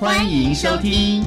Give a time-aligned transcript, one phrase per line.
[0.00, 1.22] 欢迎收听。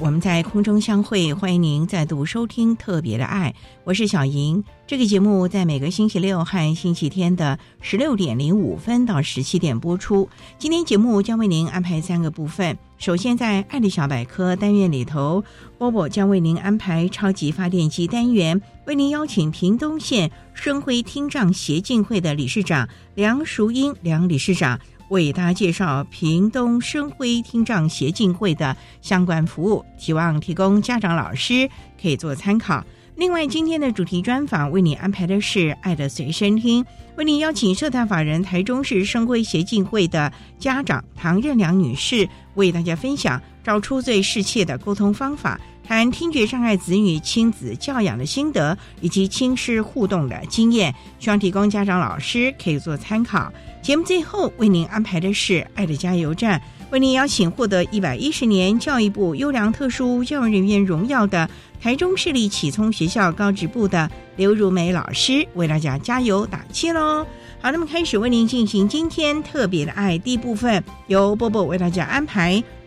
[0.00, 4.62] 我们在空中相会，欢迎您再度收听特别的爱，我是小莹。
[4.86, 10.28] 这个节目在每个星期六和星期天的十六点零五分到十七点播出。
[10.56, 12.78] 今天节目将为您安排三个部分。
[12.96, 15.42] 首先，在“爱的小百科”单元里头，
[15.78, 31.68] 波波将为您安排超级发电机单元，为您邀请屏东县生辉听障协进会的理事长梁淑英梁理事长为大家介绍屏东生辉听障协进会的相关服务，希望提供家长老师
[32.00, 32.84] 可以做参考。
[33.16, 36.84] 另外，今天的主题专访为你安排的是“爱的随身听”，
[37.18, 53.50] 为您邀请社团法人台中市生辉协进会的家长唐任良女士，为大家分享找出最适切的沟通方法，谈听觉障碍子女亲子教养的心得，以及亲师互动的经验，希望提供家长老师可以做参考。
[53.80, 56.60] 节目最后为您安排的是“爱的加油站”。
[56.92, 61.48] 为您邀请获得一百一十年教育部优良特殊教育人员荣耀的
[61.80, 67.26] 台中市立启聪学校高职部的刘如梅老师，为大家加油打气喽！
[67.62, 72.62] 好，那么开始为您进行今天特别的爱第一部分，由波波为大家安排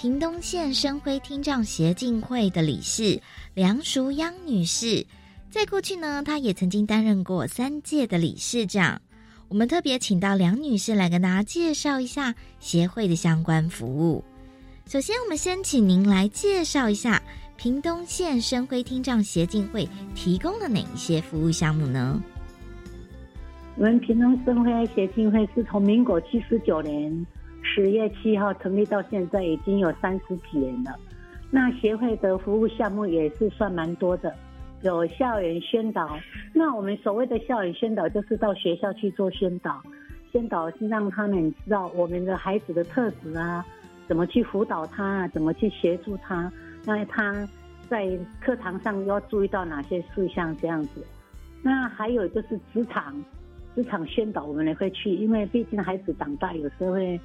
[0.00, 3.20] 屏东县生辉听障协进会的理事
[3.54, 5.04] 梁淑央女士。
[5.50, 9.02] 在过去呢，她也曾经担任过三届的理事长。
[9.48, 14.22] 我们特别请到梁女士来跟大家介绍一下协会的相关服务。
[14.86, 17.20] 首先，我们先请您来介绍一下
[17.56, 22.22] 屏东县生辉听障协进会提供了哪一些服务项目呢？
[23.74, 27.26] 我们屏东生辉协进会是从民国七十九年
[27.74, 30.94] 十月七号成立到现在，已经有三十几年了。
[31.50, 34.34] 那协会的服务项目也是算蛮多的。
[34.82, 36.18] 有校园宣导，
[36.52, 39.82] 那我们所谓的校园宣导，就是到学校去做宣导，
[40.30, 43.64] 宣导是让他们知道我们的孩子的特质啊，
[44.06, 46.50] 怎么去辅导他，怎么去协助他，
[46.84, 47.48] 那他
[47.88, 48.08] 在
[48.40, 51.04] 课堂上要注意到哪些事项这样子。
[51.62, 53.14] 那还有就是职场，
[53.74, 57.20] 职场宣导我们也会去，因为毕竟孩子长大有时候会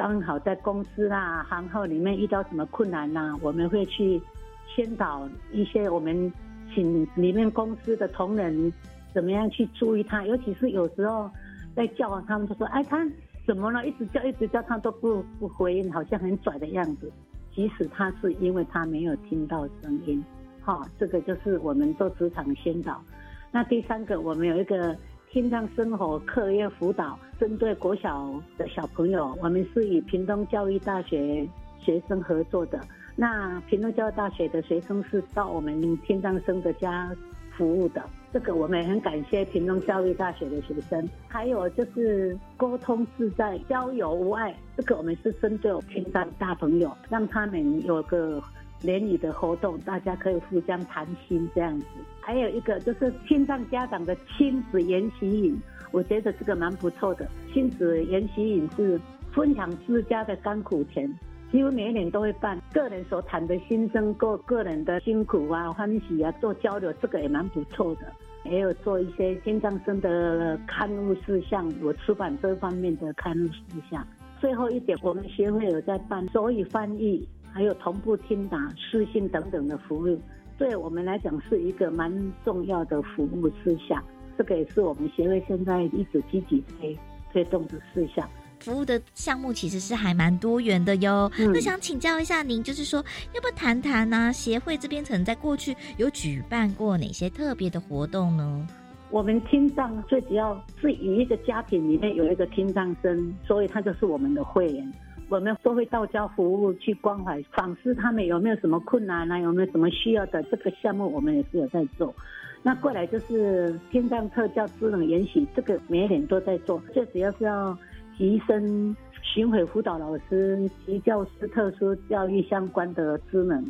[0.00, 4.18] 刚好在公司啦、行号里面遇到什么困难呐，我们会去
[4.66, 6.32] 宣导一些我们。
[6.72, 8.72] 请里面公司的同仁
[9.12, 11.28] 怎么样去注意他，尤其是有时候
[11.74, 13.04] 在叫他们，就说：“哎，他
[13.44, 13.84] 怎么了？
[13.84, 17.10] 一直叫，一直叫，他都不不回应，好像很拽的样子。
[17.52, 20.24] 即使他是因为他没有听到声音，
[20.62, 23.02] 哈，这个就是我们做职场宣导。
[23.50, 24.96] 那第三个，我们有一个
[25.32, 28.28] 听障生活课业辅导，针对国小
[28.58, 31.48] 的小朋友，我们是与屏东教育大学
[31.78, 32.80] 学生合作的。”
[33.14, 37.08] 那平东教育大学的学生是到我们天障生的家
[37.56, 41.08] 服务的，这个我们也很感谢平东教育大学的学生。
[41.28, 48.42] 还有就是沟通自在、交友无碍，这个我们是针对天障大朋友，让他们有个
[48.82, 51.86] 联谊的活动，大家可以互相谈心这样子。
[52.20, 55.60] 还有一个就是天障家长的亲子研习营，
[55.90, 57.28] 我觉得这个蛮不错的。
[57.52, 59.00] 亲子研习营是
[59.32, 61.12] 分享自家的甘苦甜。
[61.52, 68.02] 几乎每一年都会办，个人所谈的心声，过个人的辛苦啊、欢喜啊，做交流，这个也蛮不错的。
[68.44, 74.06] 也有做一些听障生的刊物事项，我出版这方面的刊物事项。
[74.40, 80.20] 最后一点，我们协会有在办手语翻译，还有同步听打、私信等等的服务，
[80.56, 82.12] 对我们来讲是一个蛮
[82.44, 84.02] 重要的服务事项。
[84.38, 86.98] 这个也是我们协会现在一直积极推
[87.32, 88.28] 推动的事项。
[88.60, 91.30] 服务的项目其实是还蛮多元的哟。
[91.38, 93.02] 那想请教一下您，就是说，
[93.34, 94.30] 要不要谈谈呢？
[94.32, 98.66] 协会这边可能在过去有举办过哪些特别的活动呢？
[99.10, 104.92] 我们听障最主要是以一个家庭里面有一个听障生，所以他就是我们的会员。
[105.30, 110.42] 我们都会到家服务，去关怀、访视他们有没有什么困难啊，有没有什么需要的。
[110.42, 112.14] 这个项目我们也是有在做。
[112.62, 116.78] 那过来就是听障特教智能研习，这个每一年都在做。
[116.92, 117.78] 最主要是要。
[118.18, 123.64] 提升巡回辅导老师及教师特殊教育相关的职能，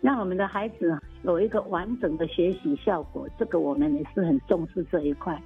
[0.00, 3.28] 让我们的孩子有一个完整的学习效果。
[3.36, 5.36] 这个我们也是很重视这一块。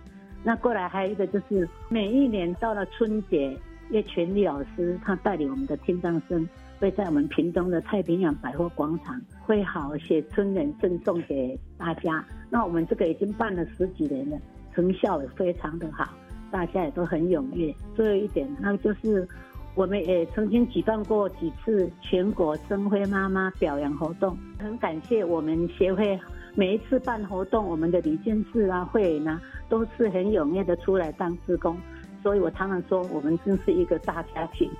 [0.44, 3.56] 那过来还有一个就是，每一年到了春节，
[3.90, 6.48] 叶全力老师他带领我们的听障生，
[6.78, 12.24] 会在我们屏东的太平洋百货广场会好写春联赠送给大家。
[12.48, 14.38] 那我们这个已经办了十几年了，
[14.74, 16.08] 成效也非常的好。
[16.50, 17.72] 大家也都很踊跃。
[17.94, 19.26] 最后一点，那就是，
[19.76, 24.36] 我们也曾经举办过几次全国生辉妈妈表扬活动。
[24.58, 26.18] 很感谢我们协会
[26.56, 31.76] 每一次办活动，我们的李建志啊、会员啊，都是很踊跃的出来当志工。
[32.22, 34.70] 所以我常常说，我们真是一个大家庭，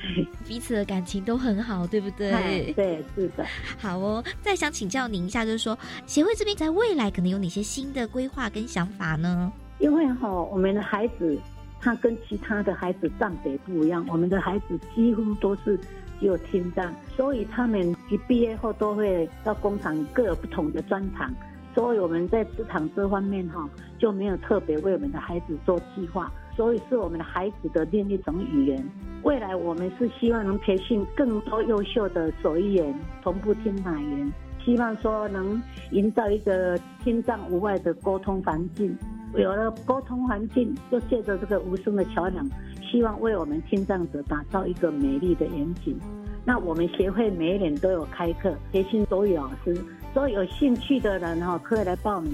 [0.46, 2.72] 彼此的感情都很好，对不对？
[2.74, 3.44] 对，是的。
[3.78, 9.52] 好哦，再想请教您一下，就是说协会这边在未来可能有哪些新的规划跟想法呢？
[9.78, 11.38] 因为哈，我们的孩子
[11.80, 15.78] 他跟其他的孩子障别不一样，我们的孩子几乎都是
[16.18, 21.32] 只有听障，所以他们一毕业后都会到工厂各有不同的专长，
[21.74, 23.66] 所以我们在职场这方面哈
[23.98, 28.86] 就没有特别为我们的孩子做计划，所以是我们的孩子的另一种语言。
[29.22, 34.30] 未来我们是希望能培训更多优秀的手语员、同步听马员，
[34.62, 35.58] 希望说能
[35.90, 38.94] 营造一个听障无碍的沟通环境。
[39.32, 42.46] 有了沟通环境，就借着这个无声的桥梁，
[42.82, 45.98] 希望为我们听障者打造一个美丽的远景。
[46.44, 49.74] 那我们协会每一年都有开课，培训手语老师，
[50.12, 52.30] 所以有兴趣的人哈可以来报名。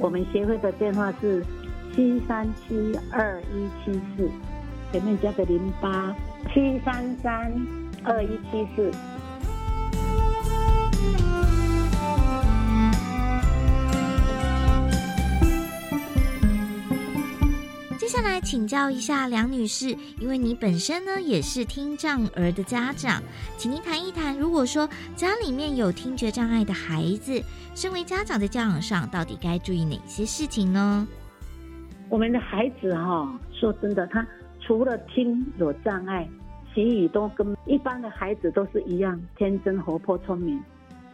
[0.00, 1.44] 我们协会的电话是
[1.98, 4.30] 七三七二一七四，
[4.92, 6.14] 前面加个零八
[6.54, 7.52] 七三三
[8.04, 8.92] 二一七四。
[17.98, 19.88] 接下来请教一下梁女士，
[20.20, 23.20] 因为你本身呢也是听障儿的家长，
[23.56, 27.42] 请您谈一谈，如果说家里面有听觉障碍的孩子，
[27.74, 31.04] 身为家长在教养上到底该注意哪些事情呢？
[32.08, 34.26] 我们的孩子哈，说真的，他
[34.60, 36.28] 除了听有障碍，
[36.74, 40.60] 其余都跟一般的孩子都是一样，天真活泼聪明。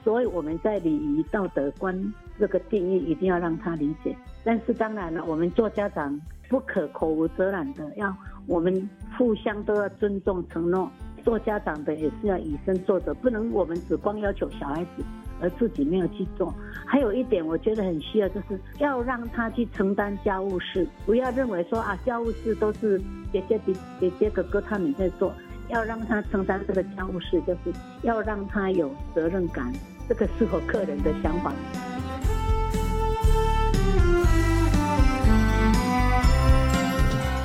[0.03, 4.15] 所以我们在礼仪道德观这个定义一定要让他理解。
[4.45, 6.21] 但是当然了，我们做家长。
[6.47, 8.15] 不可口无遮拦的，要
[8.47, 10.89] 我们互相都要尊重承诺。
[11.25, 15.03] 做家长的也是要以身作则，不能我们只光要求小孩子，
[15.41, 16.55] 而自己没有去做。
[16.87, 23.01] 还有一点，我觉得很需要，就是要让他去承担家务事，不要认为说啊，家务事都是
[23.33, 25.35] 姐姐、姐姐姐、哥哥他们在做，
[25.69, 27.73] 要让他承担这个家务事，就是
[28.03, 29.73] 要让他有责任感。
[30.09, 31.53] 这个是我个人的想法。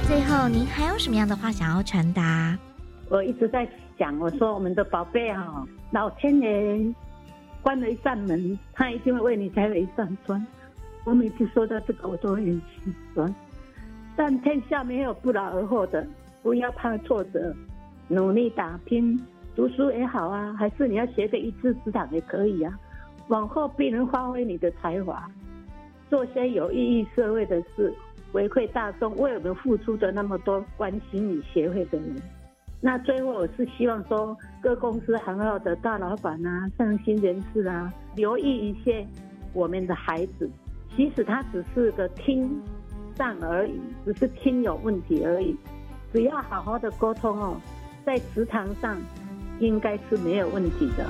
[0.05, 2.57] 最后，您还有什么样的话想要传达？
[3.09, 3.67] 我一直在
[3.97, 6.93] 讲，我说我们的宝贝哈，老天爷
[7.61, 10.45] 关了一扇门，他一定会为你开了一扇窗。
[11.05, 13.33] 我每次说到这个，我都会很心酸。
[14.15, 16.05] 但天下没有不劳而获的，
[16.43, 17.55] 不要怕挫折，
[18.07, 19.19] 努力打拼，
[19.55, 22.77] 读书也好啊，还是你要学个一技之长也可以啊。
[23.29, 25.29] 往后必能发挥你的才华，
[26.09, 27.93] 做些有意义社会的事。
[28.31, 32.15] 回馈大众为我们付出的那么多关心你协会的人，
[32.81, 39.05] 那最后我是希望说各公司很好的大老板啊、上心人士啊，留意一些
[39.53, 40.49] 我们的孩子，
[40.95, 42.49] 即使他只是个听
[43.15, 45.53] 障而已，只是听有问题而已，
[46.13, 47.61] 只要好好的沟通哦，
[48.05, 48.97] 在职场上
[49.59, 51.05] 应该是没有问题的。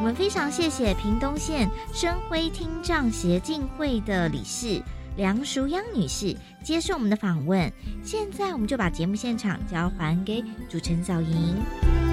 [0.00, 4.82] 我们非常谢谢屏东县深辉听障协进会的理事
[5.18, 7.70] 梁淑央女士接受我们的访问。
[8.02, 12.09] 现在，我们就把节目现场交还给主持人小莹。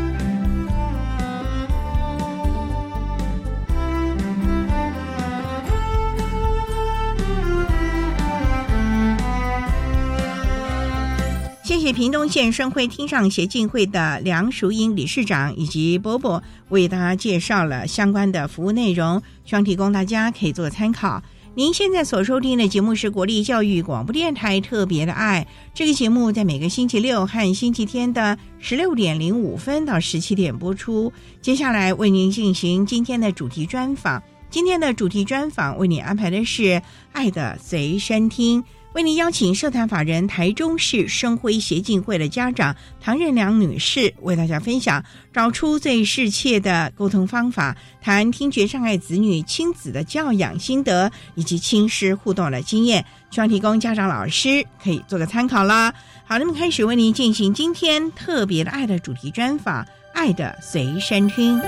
[11.77, 21.21] 谢谢屏东县生辉听障协进会的梁淑英理事长以及波波为大家介绍了相关的服务内容，希望提供大家可以做参考。
[21.53, 31.13] 您现在所收听的节目是国立教育广播电台特别的爱，这个节目在每个星期六和星期天的十六点零五分到十七点播出。
[31.43, 36.63] 接下来为您进行今天的主题专访，今天的主题专访为你安排的是
[37.11, 38.63] 《爱的随身听》。
[38.93, 55.93] 为您邀请社团法人台中市生辉协进会的家长唐任良女士，为大家分享找出最适切的沟通方法，谈听觉障碍子女亲子的教养心得以及亲师互动的经验，希望提供家长老师可以做个参考啦。
[56.25, 61.59] 好，那么开始为您进行今天特别的爱的主题专访，《爱的随身听》。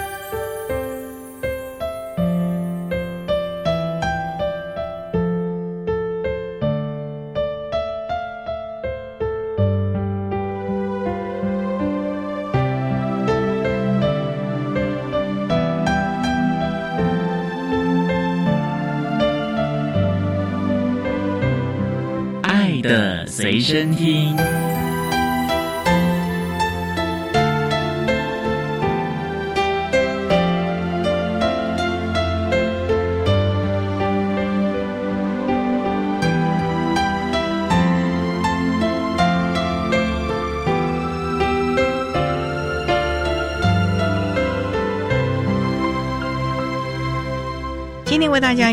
[23.60, 24.59] 随身听。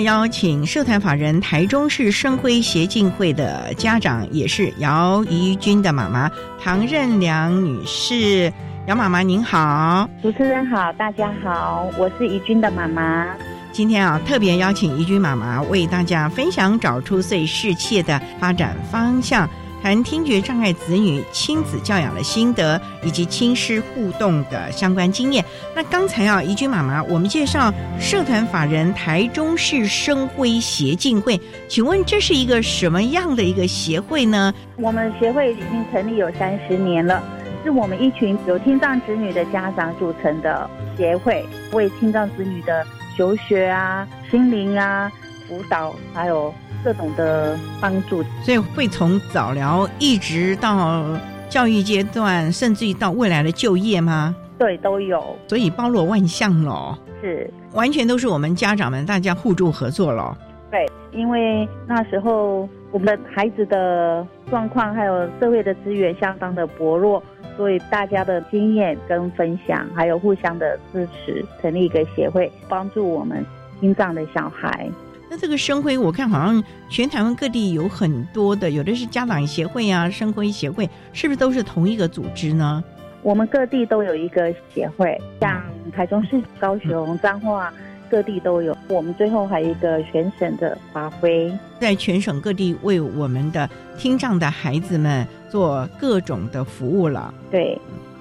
[0.00, 6.30] 邀请社团法人台中市生辉协进会的家长，也是姚怡君的妈妈
[6.62, 8.52] 唐任良女士。
[8.86, 13.26] 姚妈妈您好，主持人好，大家好，我是怡君的妈妈。
[13.72, 19.48] 今天啊，特别邀请怡君妈妈为大家分享找出最适切的发展方向。
[19.82, 25.44] 谈听觉障碍子女亲子教养的心得，以及亲师互动的相关经验。
[25.76, 34.52] 那刚才啊，怡君妈妈，我们介绍社团法人台中市生辉协进会，请问这是一个什么样的一个协会呢？
[34.78, 37.22] 我们协会已经成立有三十年了，
[37.62, 42.84] 是我们一群有听障子女的家长组成的协会，为听障子女的
[43.16, 45.12] 求学啊、心灵啊
[45.46, 46.52] 辅导，还有。
[46.86, 51.02] 各种的帮助，所以会从早疗一直到
[51.48, 54.32] 教育阶段，甚至于到未来的就业吗？
[54.56, 56.96] 对，都有，所以包罗万象咯。
[57.20, 60.38] 是，完全都是我们家长们大家互助合作咯。
[60.70, 67.20] 对，因为那时候我们的孩子的状况还有社会的资源相当的薄弱，
[67.56, 73.44] 所以大家的经验跟分享，还有互相的支持，成立一个协会，帮助我们
[73.80, 74.88] 心脏的小孩。
[75.36, 82.82] 那这个生辉，我看好像全台湾各地有很多的，有的是家长协会啊，生辉协会，是不是都是同一个组织呢？
[83.20, 85.62] 我们各地都有一个协会，像
[85.92, 87.70] 台中市、高雄、彰化
[88.08, 88.74] 各地都有。
[88.88, 97.34] 我们最后还有一个全省的发挥，在全省各地为我们的听障的孩子们做各种的服务了。
[97.50, 97.78] 对。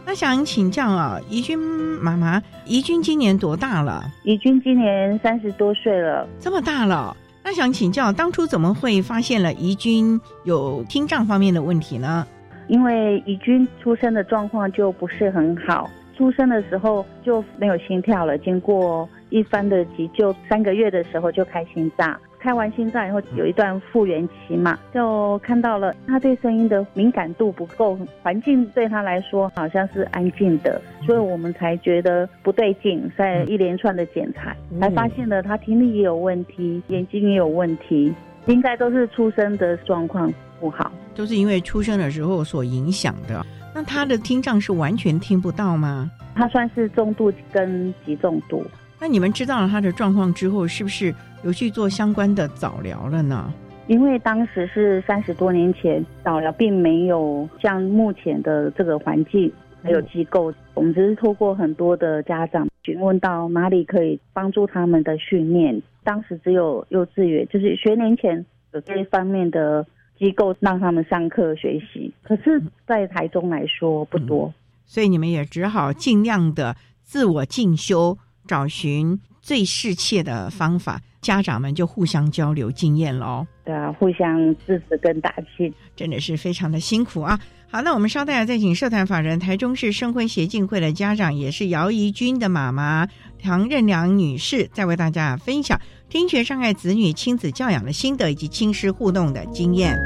[0.08, 4.04] 那想请教啊，怡君妈妈，怡君今年多大了？
[4.24, 7.18] 怡君今年三十多岁了，这么大了。
[7.44, 12.26] 那想请教，当初怎么会发现了怡君有听障方面的问题呢？
[12.68, 22.16] 因为怡君出生的状况就不是很好，出生的时候就没有心跳了，经过一番的急救，三个月的时候就开心脏。
[22.46, 38.14] 开完心脏以后有一段复原期嘛，就看到了他对声音的敏感度不够，环境对他来说好像是安静的，所以我们才觉得不对劲，在一连串的检查才发现了他听力也有问题，眼睛也有问题，
[38.46, 43.44] 应该都是出生的状况不好，都是因为出生的时候所影响的。
[43.74, 46.12] 那他的听障是完全听不到吗？
[46.36, 48.64] 他算是中度跟极重度。
[48.98, 51.14] 那你们知道了他的状况之后，是不是
[51.46, 53.54] 有去做相关的早疗了呢？
[53.86, 59.52] 因为当时是三十多年前，早疗并没有像目前的这个环境
[59.84, 65.80] 还有机构，我们只是透过很多的家长询问到哪里可以帮助他们的训练。
[66.04, 69.86] 当时只有幼稚园，就是学年前有这一方面的
[70.18, 74.52] 机构让他们上课学习，可是，在台中来说不多，
[74.88, 78.18] 所以你们也只好尽量的自我进修。
[78.48, 83.48] 找寻最适切的方法，家长们就互相交流经验喽。
[83.66, 87.40] 对啊，互相支持跟打气，真的是非常的辛苦啊。
[87.68, 93.08] 好，那我们稍待再请社团法人台中市生辉协进会的家长，也是姚怡君的妈妈
[93.42, 99.98] 唐任良女士，再为大家分享听觉障碍子女亲子教养的心得以及亲师互动的经验。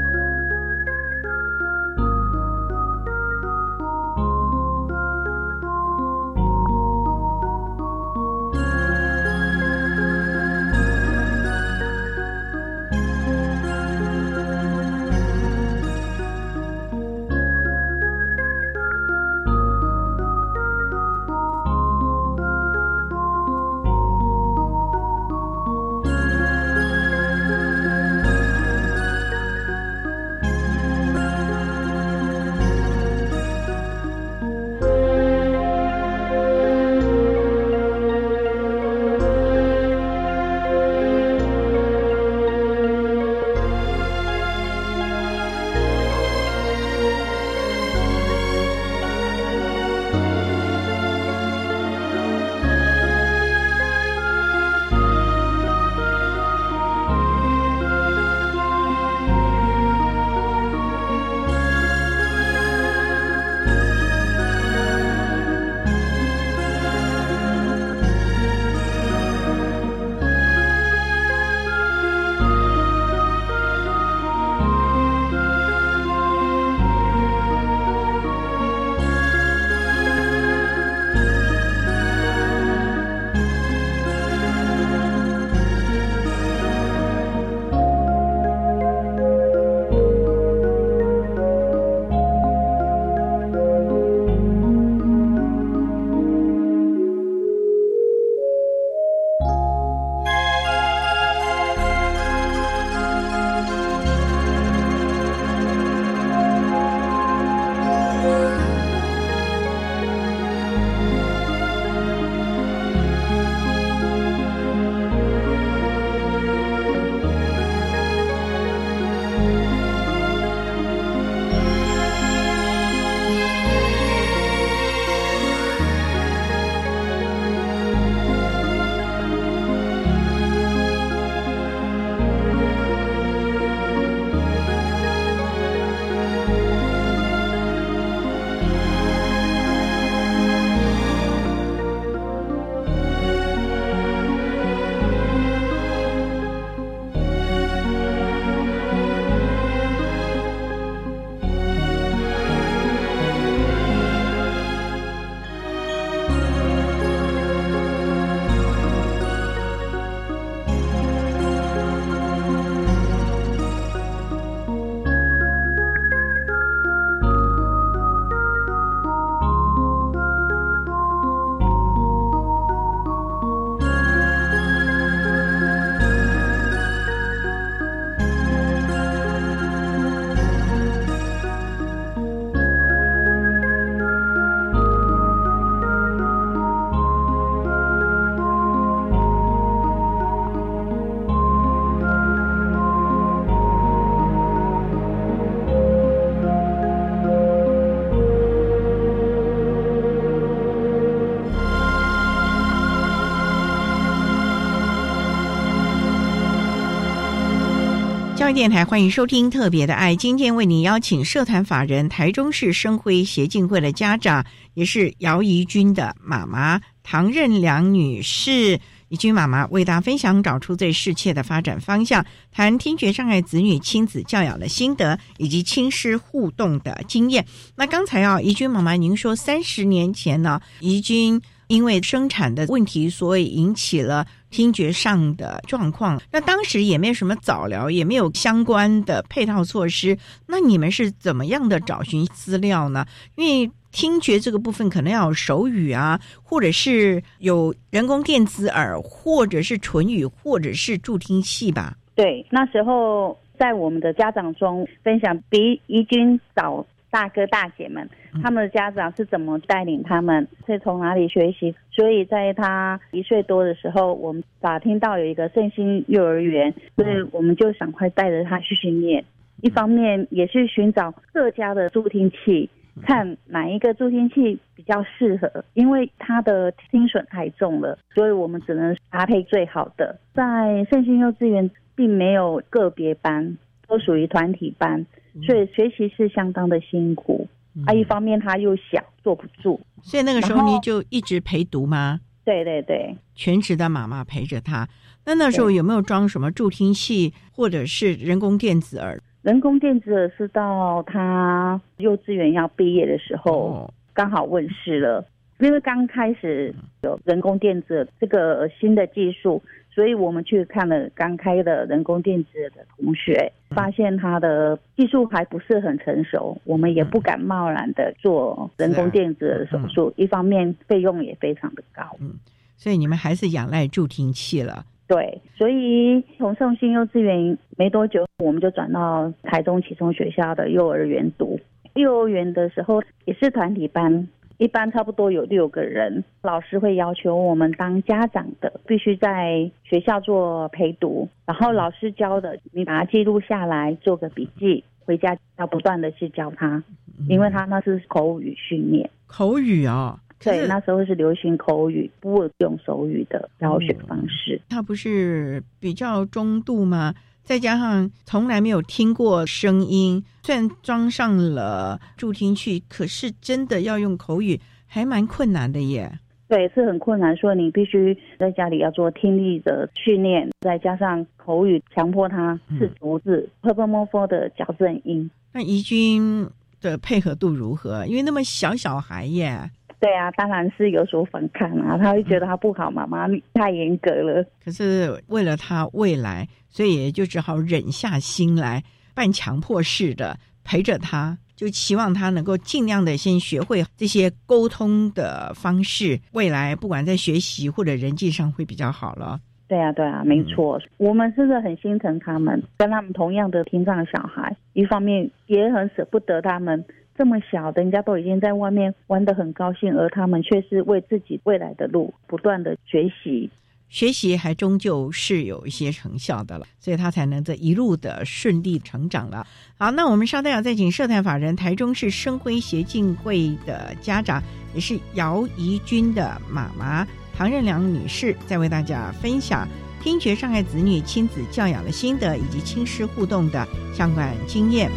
[208.50, 210.12] 教育电台，欢迎收听《特别的爱》。
[210.16, 218.80] 今天为您邀请社团法人台中市生辉协进会的家长，也是姚怡君的妈妈唐任良女士。
[219.08, 227.46] 怡君妈妈为大家分享找出最适切的发展方向，谈听觉障碍子女亲子教养的心得以及亲师互动的经验。
[227.76, 236.20] 那刚才啊，怡君妈妈，您说三十年前呢，怡君因为生产的问题，所以引起了听觉上的状况。
[236.32, 240.18] 那当时也没有什么早疗，也没有相关的配套措施。
[240.48, 243.06] 那你们是怎么样的找寻资料呢？
[243.36, 251.96] 因为听觉这个部分可能要有手语啊，或者是有人工电子耳，或者是唇语，或者是助听器吧。
[252.16, 258.08] 对，那时候在我们的家长中分享，比已经早大哥大姐们，
[258.42, 261.74] 他们的家长是怎么带领他们，是从哪里学习。
[261.90, 269.24] 所以在他一岁多的时候，我们打听到有一个圣心幼儿园，所以我们就赶快带着他去训练。
[269.60, 272.70] 一方面也是寻找各家的助听器。
[273.02, 280.18] 看哪一个助听器比较适合，因为他的听损太重了，所以我们只能搭配最好的。
[280.34, 283.56] 在圣心幼稚园并没有个别班，
[283.90, 285.04] 都属于团体班，
[285.44, 287.46] 所以学习是相当的辛苦。
[287.86, 292.20] 啊，一方面他又小，坐不住，所以那个时候你就一直陪读吗？
[292.44, 294.88] 对对对，全职的妈妈陪着他。
[295.24, 299.20] 那那时候有没有装什么助听器，或者是人工电子耳？
[299.42, 305.24] 人工电子耳是到他幼稚园要毕业的时候刚好问世了，
[305.60, 322.34] 因为刚开始有人工电子这个新的技术，所以我们去看了刚开的人工电子的同学，发现他的技术还不是很成熟，我们也不敢贸然的做人工电子的手术，一方面费用也非常的高，嗯，
[322.76, 324.86] 所以你们还是仰赖助听器了。
[325.08, 331.58] 对，所以从圣心幼稚园没多久，我们就转到台中启聪学校的幼儿园读。
[331.94, 334.28] 幼儿园的时候也是团体班，
[334.60, 346.84] 一般差不多有六个人，老师会要求我们当家长的必须在学校做陪读，然后老师教的你把它记录下来，做个笔记，回家要不断的去教他，
[347.26, 349.08] 因为他那是口语训练。
[349.26, 350.20] 口语啊。
[350.42, 354.60] 对，那时候是流行口语，不用手语的教学方式。
[354.68, 357.14] 它不是比较中度吗？
[357.42, 366.18] 再加上从来没有听过声音，虽然装上了助听器，可是真的要用口语还蛮困难的耶。
[366.48, 375.30] 对，是很困难，所以你必须在家里要做听力的训练，再加上口语，强迫他是逐字、p p m f 的矫正音。
[375.52, 376.48] 那怡君
[376.80, 378.04] 的配合度如何？
[378.06, 379.70] 因为那么小小孩耶。
[380.00, 384.42] 对啊，当然是有所反抗啊，他会觉得他不好，妈妈太严格了。
[384.64, 388.82] 可是为了他未来，所以也就只好忍下心来，
[389.14, 399.38] 半强迫式的陪着他，就期望他能够尽量的先学会这些沟通的方式，未来不管在学习或者人际上会比较好了。
[399.68, 406.82] 对啊，对啊，没错，我们真的很心疼他们，跟他们同样的听障小孩，一方面也很舍不得他们。
[407.20, 413.50] 这么小，人家都已经在外面玩得很高兴，而他们却是为自己未来的路不断的学习，
[413.90, 419.46] 学习还终究是有一些成效的了，所以他才能这一路的顺利成长了。
[419.76, 427.06] 好，那我们稍待要再请社团法人台中市生辉协进会的家长，也是姚怡君的妈妈
[427.36, 429.68] 唐任良女士，再为大家分享
[430.02, 434.90] 听觉障碍子女亲子教养的心得以及亲师互动的相关经验。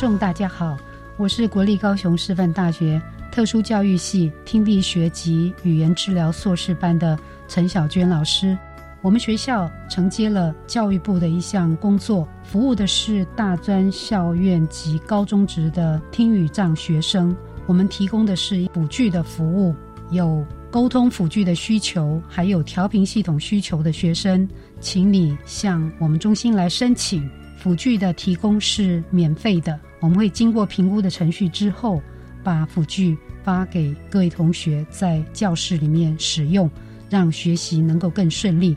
[0.00, 0.78] 众，大家好，
[1.18, 2.98] 我是国立高雄师范大学
[3.30, 8.56] 特殊教育系听力学及语言治疗硕士班的陈小娟老师。
[9.02, 17.36] 我们学校承接了教育部的一项工作，服务的是大专校院及高中职的听语障学生。
[17.66, 19.76] 我们提供的是辅具的服务，
[20.10, 24.48] 有沟通辅具的需求，还有调频系统需求的学生，
[24.80, 27.30] 请你向我们中心来申请。
[27.58, 32.02] 辅具的提供是免费的，我们会经过评估的程序之后，
[32.42, 36.68] 把辅具发给各位同学在教室里面使用，
[37.08, 38.76] 让学习能够更顺利。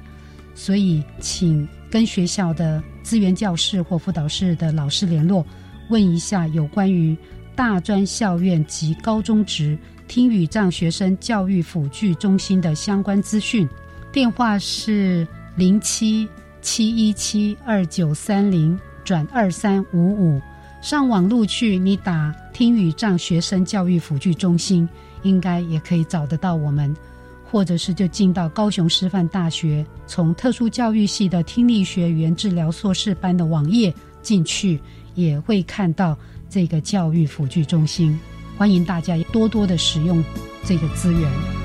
[0.54, 5.46] 所以，请跟学校的资源教室或辅导室的老师联络，
[5.90, 7.18] 问一下有关于
[7.56, 13.68] 大专校院及高中职听语障学生教育辅具中心的相关资讯。
[14.12, 16.28] 电话是零七
[16.62, 20.42] 七一七二九三零转二三五五。
[20.84, 24.88] 上网路去，你打听语障学生教育辅具中心，
[25.22, 26.94] 应该也可以找得到我们。
[27.50, 34.78] 或者是就进到高雄师范大学，从特殊教育系的听力学语言治疗硕士班的网页进去，
[35.16, 36.18] 也会看到
[36.50, 38.20] 这个教育辅具中心。
[38.58, 40.22] 欢迎大家多多的使用
[40.66, 41.63] 这个资源。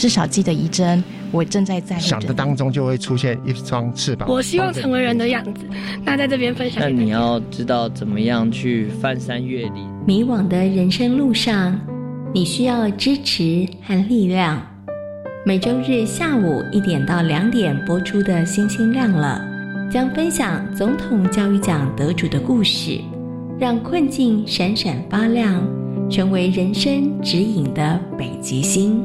[0.00, 4.26] 至少记得一针，我正在在想的当中就会出现一双翅膀。
[4.30, 5.66] 我希望成为人的样子。
[6.02, 6.82] 那在这边分享。
[6.82, 9.86] 那你要知道怎么样去翻山越岭。
[10.06, 11.78] 迷惘的人生路上，
[12.32, 14.66] 你需要支持和力量。
[15.44, 19.38] 每周日下午一点到两点播出的《星星亮了》，
[19.92, 22.98] 将分享总统教育奖得主的故事，
[23.58, 25.62] 让困境闪闪发亮，
[26.08, 29.04] 成为人生指引的北极星。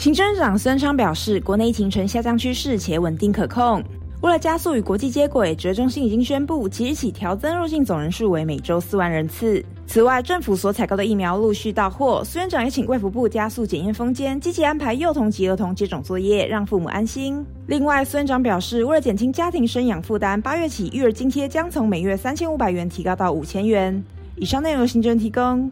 [0.00, 3.84] 行政长孙昌表示，国内疫情呈下降趋势且稳定可控。
[4.22, 9.62] 为了加速与国际接轨，指挥中心已经宣布，即日起调增入境总人数为每周四万人次。
[9.86, 17.44] 此外，政府所采购的疫苗陆续到货，孙院长也请卫福部加速检验封间，积极安排幼童及儿童接种作业，让父母安心。
[17.66, 24.02] 另外，孙院长表示，为了减轻家庭生养负担，八月起育儿津贴将从每月三千五百元提高到五千元。
[24.36, 25.70] 以上内容行政提供。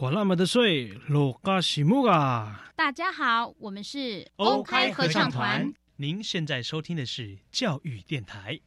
[0.00, 2.72] 管那么的水，落嘎西木啊！
[2.74, 5.70] 大家好，我们是 OK 合唱团。
[5.96, 8.58] 您现在收听的是教育电台。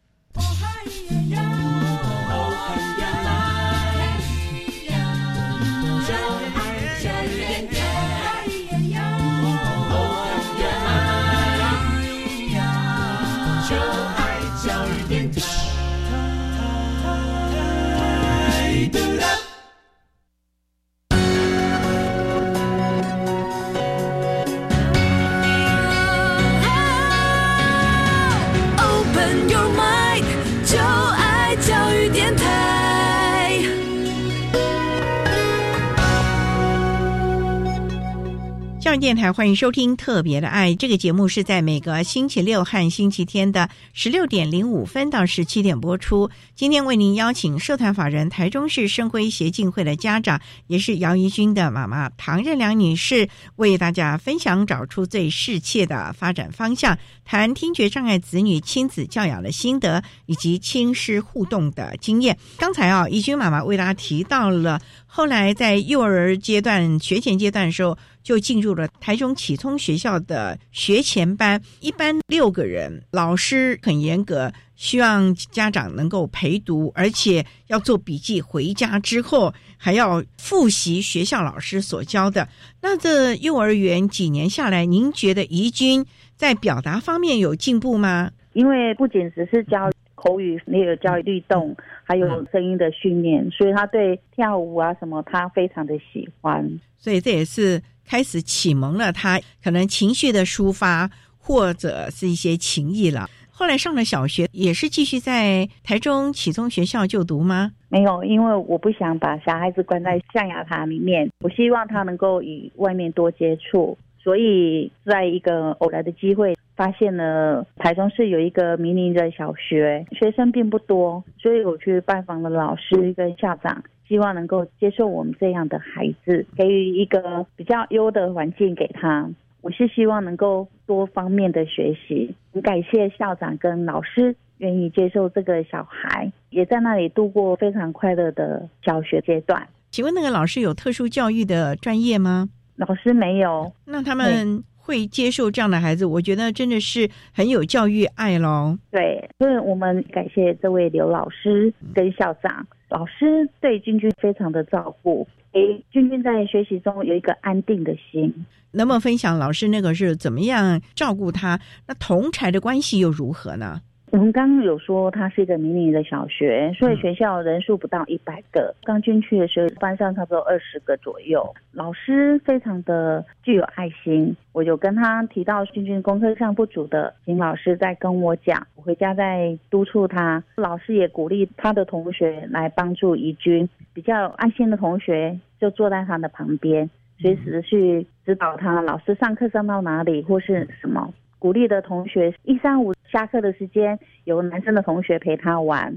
[38.99, 46.29] 电台欢迎收听《特别的爱》这个节目，是在每个星期六和星期天的十六点零五分到十七点播出。
[46.55, 62.37] 今天为您邀请社团法人台中市生辉协进会的家长，也是姚怡君的妈妈唐任良女士，为大家分享找出最适切的发展方向，谈听觉障碍子女亲子教养的心得以及亲师互动的经验。
[62.57, 64.79] 刚才啊，怡君妈妈为大家提到了。
[65.05, 82.47] 后来在幼儿阶段、学前阶段的时候，就进入了台中启聪学校的学前班，一班六个人，老师很严格，希望家长能够陪读，而且要做笔记，回家之后还要复习学校老师所教的。
[82.81, 86.05] 那这幼儿园几年下来，您觉得怡君
[86.35, 88.31] 在表达方面有进步吗？
[88.53, 89.91] 因为不仅只是教。
[90.23, 96.79] 口语那个教育律动，还有声音的训练，所以他对跳舞啊什么，他非常的喜欢。
[96.97, 103.27] 所以这也是开始启蒙了他可能情绪的抒发，或者是一些情谊了。
[103.51, 107.71] 后来上了小学，也是继续在台中启聪学校就读吗？
[107.89, 113.97] 没有，因为我不想把小孩子关在象牙塔里面，我希望他能够与外面多接触。
[114.17, 129.29] 所以在一个偶然的机会，发现了台中市有一个迷你的小学，学生并不多，所以我去拜访了老师跟校长，希望能够接受我们这样的孩子，给予一个比较优的环境给他。
[129.61, 139.65] 我是希望能够多方面的学习，很感谢校长跟老师愿意接受这个小孩，也在那里度过非常快乐的小学阶段。
[139.89, 142.49] 请问那个老师有特殊教育的专业吗？
[142.75, 143.71] 老师没有。
[143.85, 146.05] 那他们会接受这样的孩子？
[146.05, 148.77] 我觉得真的是很有教育爱喽。
[148.91, 152.67] 对，所以我们感谢这位刘老师跟校长。
[152.89, 158.45] 老师对君君非常的照顾，给君君在学习中有一个安定的心。
[158.71, 161.59] 能不能分享老师那个是怎么样照顾他？
[161.87, 163.81] 那同才的关系又如何呢？
[164.13, 168.75] 我们刚刚有说，它是一个迷你的小学，所以学校人数不到一百个。
[168.83, 171.43] 刚进去的时候，班上差不多二十个左右。
[171.71, 180.43] 老师非常的具有爱心，我有跟他提到君君功课上不足的，请老师再跟我讲，我回家再督促他。
[180.57, 188.79] 老师也鼓励他的同学来帮助怡君，比较爱心的同学就坐在他的旁边，随时去指导他。
[188.79, 191.11] 老师上课上到哪里或是什么。
[191.43, 195.93] 鼓励的同学，一三五下课的时间有男生的同学陪他玩，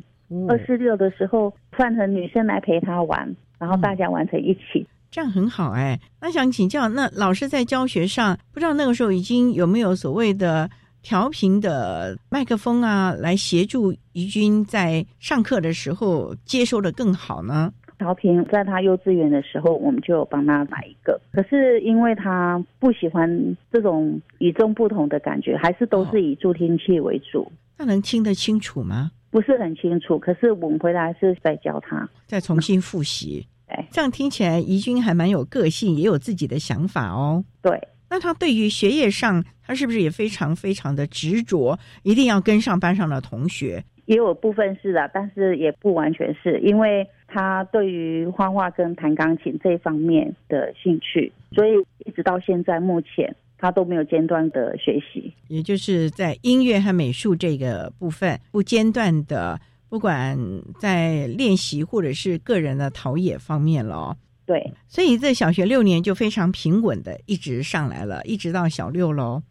[0.48, 5.96] 二四六的时候换成女生来陪他玩，然后大家玩成一起，这样很好哎。
[6.20, 10.68] 那想请教，那老师在教学上，不知道那个时候已经有没有所谓的
[11.00, 17.72] 调频的麦克风啊，来协助怡君在上课的时候接收的更好呢？
[17.98, 21.20] 调频在他幼稚园的时候，我们就帮他买一个。
[21.32, 27.50] 可是因为他不喜欢这种与众不同的感觉，还是都是以助听器为主。
[27.78, 29.10] 那能听得清楚吗？
[29.30, 30.18] 不是很清楚。
[30.18, 33.46] 可是我们回来是在教他，再重新复习。
[33.66, 37.44] 哎，这样听起来，怡君还蛮有个性，也有自己的想法哦。
[37.62, 37.80] 对。
[38.08, 43.82] 那他对于学业上，他是不是也非常非常的执着，一定要跟上班上的同学？
[44.04, 47.06] 也有部分是的，但是也不完全是因为。
[47.26, 51.70] 他对于画画跟弹钢琴这方面的兴趣，所以
[52.04, 60.38] 一直到现在目前，他都没有间断的学习，也就是在音乐和美术这个部分不间断的，不管
[60.78, 64.16] 在练习或者是个人的陶冶方面了。
[64.46, 69.42] 对，所以在小学六年就非常平稳的一直上来了，一直到小六喽。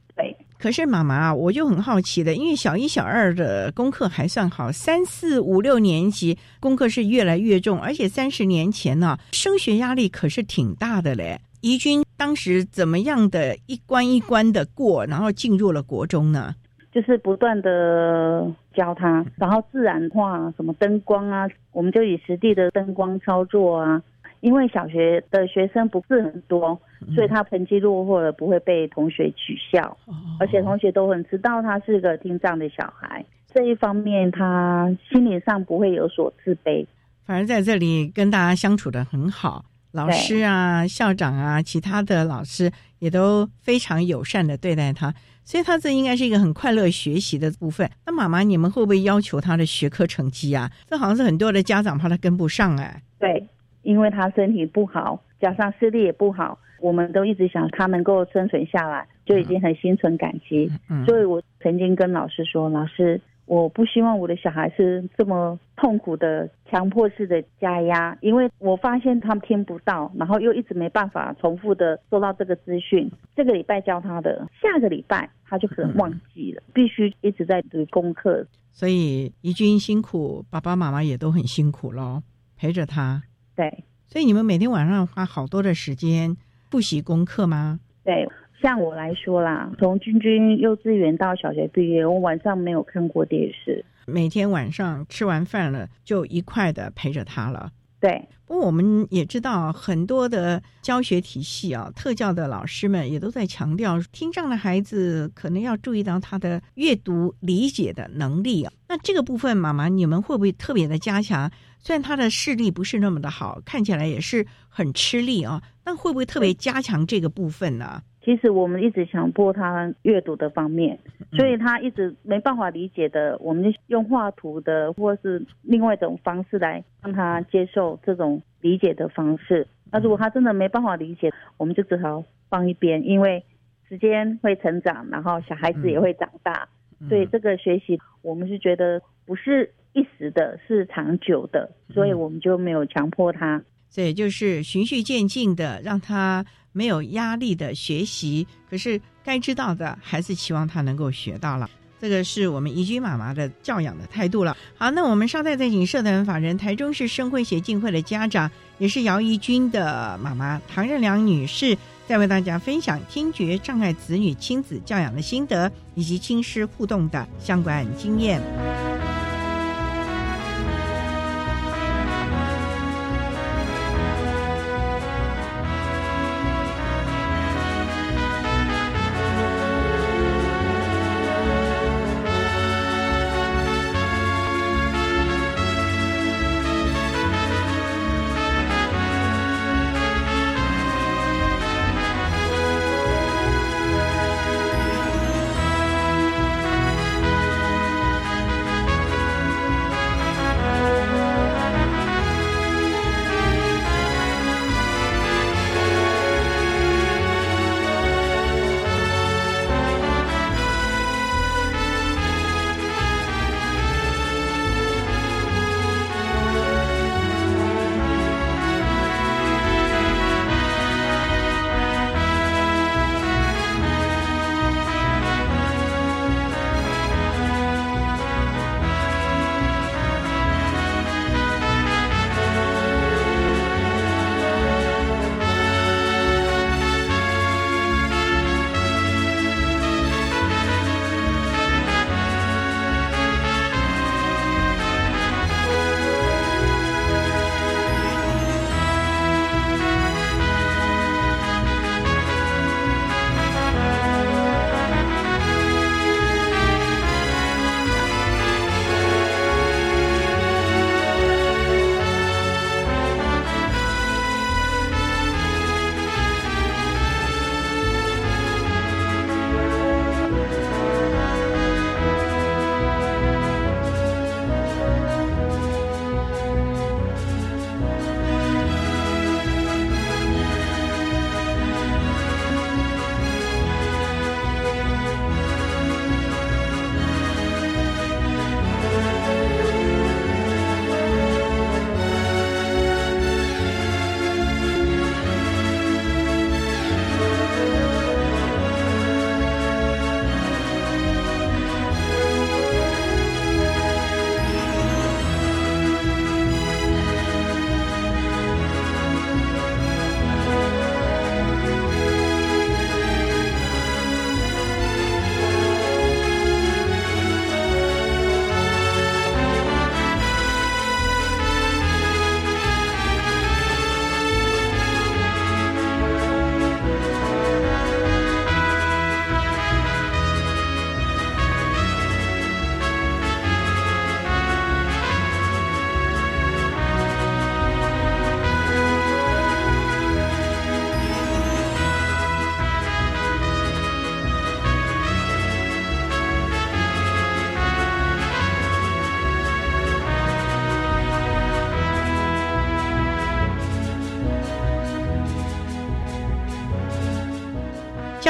[0.66, 11.40] 可是妈妈，我就很好奇的，因为小一、小二的功课还算好，三四五六年级功课是越来越重，而且三十年前呢，升学压力可是挺大的嘞。
[11.62, 16.56] 怡君当时怎么样的一关一关的过，然后进入了国中呢？
[16.92, 24.02] 就是不断的教他，然后自然化，什么灯光啊，我们就以实地的灯光操作啊。
[24.46, 26.80] 因为小学的学生不是很多，
[27.16, 29.98] 所以他成绩落后了不会被同学取笑，
[30.40, 36.86] 而且同学都很知道他是个听障的小孩，这一方面他心理上不会有所自卑，
[37.26, 45.12] 反而在这里跟大家相处的很好，老师啊、校长啊、其他的老师也都非常友善的对待他，
[45.44, 47.90] 所以他这应该是一个很快乐学习的部分。
[48.06, 50.72] 那妈妈，你们会不会要求他的学科成绩啊？
[50.86, 53.02] 这好像是很多的家长怕他跟不上哎。
[53.18, 53.44] 对。
[53.86, 60.70] 因为他身体不好，加上视力也不好，我们都一直想他能够生存下来，就已经很心存感激。
[61.06, 73.10] 所以我曾经跟老师说：“老师，我不希望我的小孩是这么痛苦的、强迫式的加压，因为我发现他们听不到，然后又一直没办法重复的收到这个资讯。
[73.36, 78.46] 这个礼拜教他的，下个礼拜他就可能忘记了，必须一直在读功课。
[78.72, 82.24] 所以怡君辛苦，爸爸妈妈也都很辛苦咯，
[82.58, 83.22] 陪着他。”
[83.56, 86.36] 对，所以你们每天晚上花好多的时间
[86.70, 87.80] 复习功课吗？
[88.04, 88.28] 对，
[88.62, 93.86] 像我来说啦，从君君幼稚园到小学毕业，我晚上没有看过电视。
[94.06, 97.72] 每天晚上吃完饭了，就一块的陪着他了。
[98.06, 108.72] 对，不过我们也知道很多的教学体系啊，特教的老师们也都在强调，听障的孩子可能要注意到他的阅读理解的能力啊。
[108.88, 111.52] 那这个部分，妈妈你们会不会特别的加强？
[111.80, 118.04] 虽然他的视力不是那么的好，看起来也是很吃力啊，那会不会特别加强这个部分呢？
[118.26, 120.98] 其实我们一直强迫他阅读的方面，
[121.38, 129.68] 所以他一直没办法理解的，我们就用画图的，或是另外一种方式来让他接受这种理解的方式。
[129.92, 133.44] 那如果他真的没办法理解，我们就只好放一边，因为
[133.88, 136.68] 时间会成长，然后小孩子也会长大，
[137.08, 143.62] 所以这个学习我们是觉得不是一时的，是长久的，所以我们就没有强迫他。
[143.88, 146.44] 所以就是循序渐进的让他。
[146.76, 151.70] 没有压力的学习，可是该知道的还是期望他能够学到了。
[152.02, 154.56] 这个是我们怡君妈妈的教养的态度了。
[154.78, 168.42] 好，那我们稍待再请社团法人台中市生会协进会的家长，也是姚怡君的妈妈唐任良女士，再为大家分享听觉障碍子女亲子教养的心得以及亲师互动的相关经验。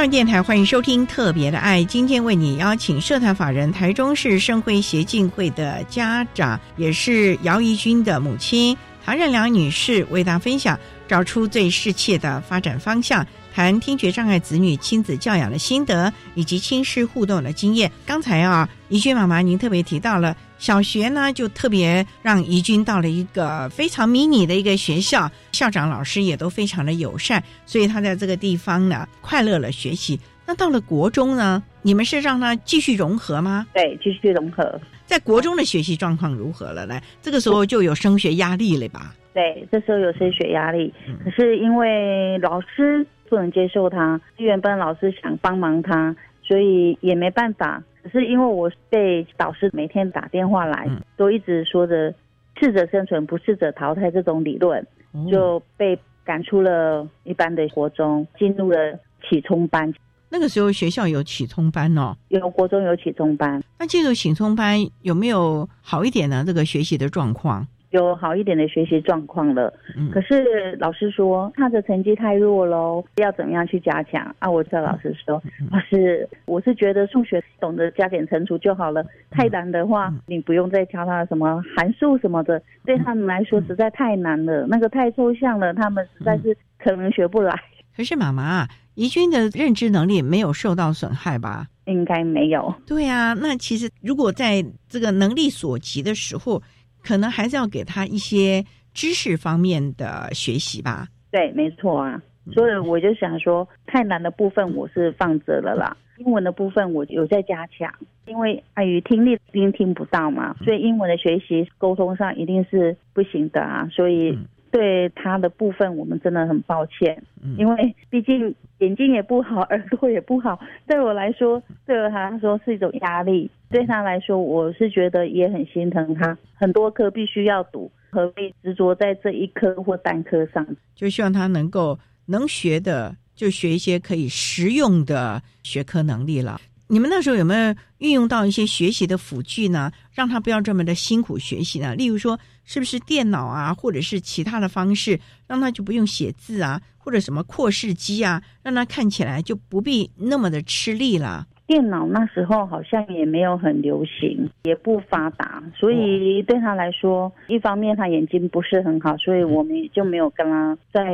[0.08, 13.26] 电台欢迎收听《特别的爱》，今天为你邀请社团法人台中市生辉协进会的家长，也是姚怡君的母亲唐任良女士，为大家分享找出最适切的发展方向，
[13.56, 17.90] 谈听觉障碍子女亲子教养的心得以及亲师互动的经验。
[18.06, 30.20] 刚才啊，怡君妈妈您特别提到了小学呢，就特别让怡君到了一个非常迷你的一个学校，校长老师也都非常的友善，所以他在这个地方呢快乐了学习。
[30.46, 33.66] 那到了国中呢，你们是让他继续融合吗？
[33.74, 34.78] 对，继续融合。
[35.06, 37.00] 在国中的学习状况如何了呢？
[37.22, 39.16] 这个时候就有升学压力了吧？
[39.34, 40.94] 对，这时候有升学压力，
[41.24, 47.84] 可是因为老师不能接受他，原班老师想帮忙他，所以也没办法。
[48.04, 52.14] 只是因为我被导师每天打电话来，都一直说着
[52.60, 54.86] “适者生存，不适者淘汰”这种理论，
[55.30, 59.92] 就被赶出了一般的国中，进入了启聪班。
[60.30, 63.64] 那个时候学校有启聪班哦，有国中有启聪班。
[63.80, 66.44] 那进入启聪班有没有好一点呢？
[66.46, 67.66] 这个学习的状况
[67.96, 69.74] 有好一点的学习状况了。
[69.98, 74.50] 嗯，可是老师说他的成绩太弱喽，要怎么样去加强啊？
[74.50, 75.42] 我叫老师说，
[75.72, 87.54] 老师，我是觉得数学懂得加减乘除就好了，太难的话你不用再教他什么函数什么的，对他们来说实在太难了，那个太抽象了，他们实在是可能学不来。
[87.96, 91.68] 可是妈妈，怡君的认知能力没有受到损害吧？
[91.86, 92.74] 应该没有。
[92.86, 96.62] 对啊，那其实如果在这个能力所及的时候，
[97.06, 101.08] 可能还是要给他一些知识方面的学习吧。
[101.32, 102.22] 对，没错啊。
[102.54, 105.96] 所以我就想说，太难的部分我是放着了啦。
[106.18, 107.92] 英文的部分我有在加强，
[108.26, 113.88] 因为碍于听力一定听不到嘛，所以英文的学习沟通上一定是不行的啊。
[113.92, 114.38] 所以
[114.76, 117.24] 对他的部分，我们真的很抱歉，
[117.58, 123.50] 因为毕竟眼睛也不好，耳朵也不好，对我来说，对他来说是一种压力。
[123.70, 130.66] 对他来说，我是觉得也很心疼他，很多科必须要读，何必执着在这一科或单科上？
[130.94, 133.16] 就希望他能够能学的。
[133.36, 136.58] 就学一些可以实用的学科能力了。
[136.88, 139.92] 你们那时候有没有运用到一些学习的辅具呢？
[140.14, 141.94] 让他不要这么的辛苦学习呢？
[141.96, 151.48] 例如说，是不是电脑啊，或者是其他的方式，让他就不用写字啊，或者什么扩视机啊，让他看起来就不必那么的吃力了。
[151.68, 161.12] 电脑那时候好像也没有很流行，也不发达，所以对他来说，一方面他眼睛不是很好，所以我们就没有跟他再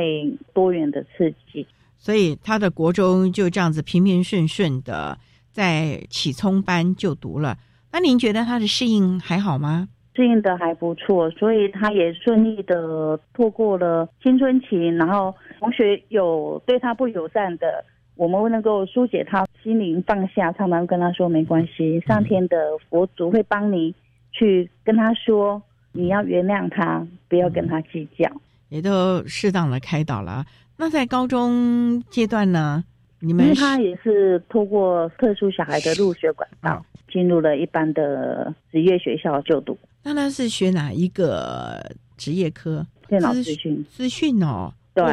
[0.52, 1.66] 多元的刺激。
[1.96, 5.16] 所以他的国中就这样子平平顺顺的
[5.50, 7.56] 在启聪班就读了。
[7.90, 9.88] 那您觉得他的适应还好吗？
[10.14, 14.88] 适应的还不错，所以他也顺利的度过了青春期。
[14.88, 17.84] 然后同学有对他不友善的，
[18.16, 22.56] 我们能够疏解他心灵放下，常常跟他说没关系，上天的
[22.90, 23.94] 佛祖会帮你
[24.32, 28.30] 去跟他说，你要原谅他，不要跟他计较，
[28.68, 30.44] 也都适当的开导了。
[30.76, 32.84] 那在高中阶段呢？
[33.24, 39.76] 你们他也是通过特殊小孩的入学管道进入了一般的职业学校就读。
[40.02, 41.78] 那他是学哪一个
[42.16, 42.86] 职业科？
[43.08, 43.84] 电脑资讯。
[43.90, 45.04] 资讯哦，对，